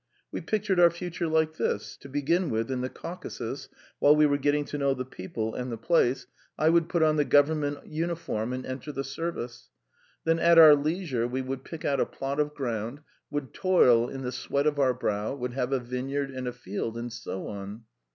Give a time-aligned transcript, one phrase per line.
[0.31, 3.69] We pictured our future like this: to begin with, in the Caucasus,
[3.99, 6.25] while we were getting to know the people and the place,
[6.57, 9.69] I would put on the Government uniform and enter the service;
[10.23, 14.23] then at our leisure we would pick out a plot of ground, would toil in
[14.23, 17.83] the sweat of our brow, would have a vineyard and a field, and so on.